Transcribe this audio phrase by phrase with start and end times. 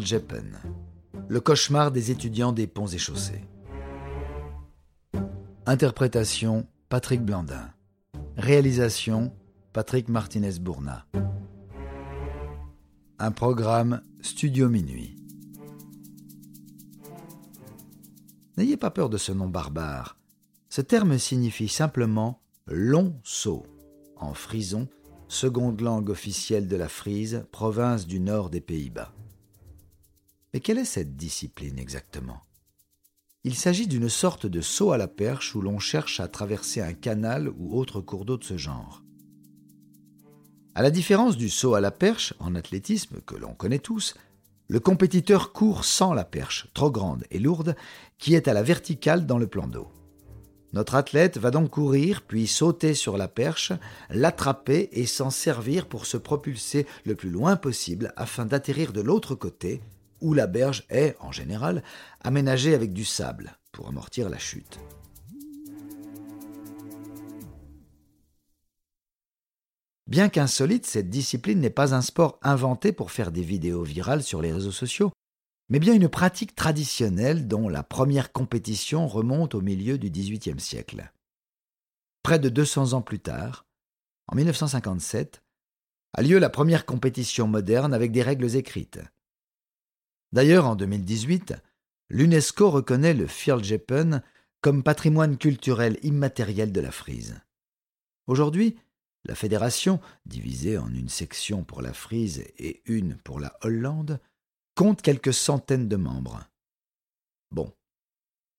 [0.00, 0.58] Jeppen,
[1.28, 3.44] le cauchemar des étudiants des ponts et chaussées.
[5.64, 7.70] Interprétation Patrick Blandin.
[8.36, 9.32] Réalisation
[9.72, 11.06] Patrick Martinez-Bourna.
[13.18, 15.16] Un programme Studio Minuit.
[18.58, 20.18] N'ayez pas peur de ce nom barbare.
[20.68, 23.64] Ce terme signifie simplement long saut
[24.16, 24.88] en frison,
[25.28, 29.12] seconde langue officielle de la Frise, province du nord des Pays-Bas.
[30.52, 32.42] Mais quelle est cette discipline exactement?
[33.44, 36.92] Il s'agit d'une sorte de saut à la perche où l'on cherche à traverser un
[36.92, 39.02] canal ou autre cours d'eau de ce genre.
[40.74, 44.14] À la différence du saut à la perche en athlétisme que l'on connaît tous,
[44.68, 47.74] le compétiteur court sans la perche, trop grande et lourde,
[48.18, 49.88] qui est à la verticale dans le plan d'eau.
[50.72, 53.72] Notre athlète va donc courir, puis sauter sur la perche,
[54.08, 59.34] l'attraper et s'en servir pour se propulser le plus loin possible afin d'atterrir de l'autre
[59.34, 59.82] côté,
[60.22, 61.82] où la berge est, en général,
[62.20, 64.78] aménagée avec du sable pour amortir la chute.
[70.06, 74.42] Bien qu'insolite, cette discipline n'est pas un sport inventé pour faire des vidéos virales sur
[74.42, 75.10] les réseaux sociaux,
[75.70, 81.10] mais bien une pratique traditionnelle dont la première compétition remonte au milieu du XVIIIe siècle.
[82.22, 83.64] Près de 200 ans plus tard,
[84.26, 85.42] en 1957,
[86.14, 89.00] a lieu la première compétition moderne avec des règles écrites.
[90.32, 91.54] D'ailleurs, en 2018,
[92.08, 94.22] l'UNESCO reconnaît le Fjälljeppen
[94.60, 97.40] comme patrimoine culturel immatériel de la Frise.
[98.26, 98.78] Aujourd'hui,
[99.24, 104.20] la fédération, divisée en une section pour la Frise et une pour la Hollande,
[104.74, 106.44] compte quelques centaines de membres.
[107.50, 107.72] Bon.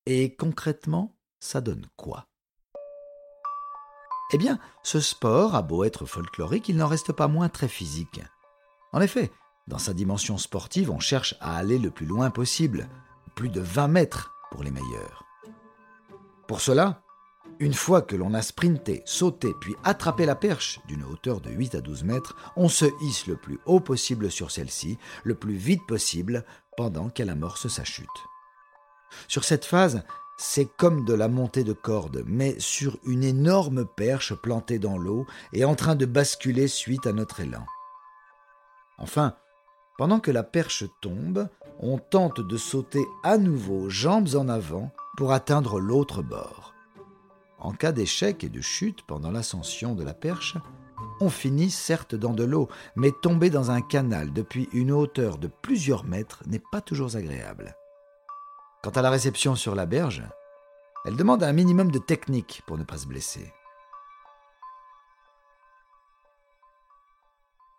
[0.06, 2.28] Et concrètement, ça donne quoi?
[4.34, 8.22] Eh bien, ce sport a beau être folklorique, il n'en reste pas moins très physique.
[8.92, 9.32] En effet,
[9.68, 12.90] dans sa dimension sportive, on cherche à aller le plus loin possible,
[13.36, 15.24] plus de 20 mètres pour les meilleurs.
[16.48, 17.02] Pour cela,
[17.60, 21.76] une fois que l'on a sprinté, sauté, puis attrapé la perche d'une hauteur de 8
[21.76, 25.86] à 12 mètres, on se hisse le plus haut possible sur celle-ci, le plus vite
[25.88, 28.08] possible, pendant qu'elle amorce sa chute.
[29.28, 30.04] Sur cette phase,
[30.38, 35.26] c'est comme de la montée de corde, mais sur une énorme perche plantée dans l'eau
[35.54, 37.66] et en train de basculer suite à notre élan.
[38.98, 39.36] Enfin,
[39.98, 41.48] pendant que la perche tombe,
[41.80, 46.74] on tente de sauter à nouveau jambes en avant pour atteindre l'autre bord.
[47.60, 50.58] En cas d'échec et de chute pendant l'ascension de la perche,
[51.22, 55.48] on finit certes dans de l'eau, mais tomber dans un canal depuis une hauteur de
[55.48, 57.76] plusieurs mètres n'est pas toujours agréable.
[58.84, 60.24] Quant à la réception sur la berge,
[61.06, 63.54] elle demande un minimum de technique pour ne pas se blesser.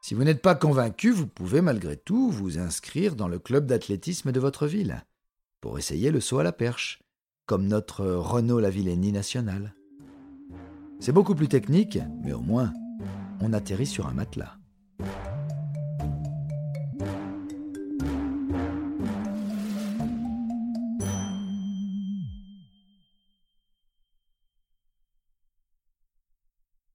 [0.06, 4.32] Si vous n'êêtes pas convaincu, vous pouvez malgré tout vous inscrire dans le club d'athlétisme
[4.32, 5.02] de votre ville
[5.62, 7.00] pour essayer le saut à la perche
[7.46, 9.74] comme notre Renault Lavillenie national.
[11.00, 12.70] C'est beaucoup plus technique, mais au moins,
[13.40, 14.58] on atterrit sur un matelas.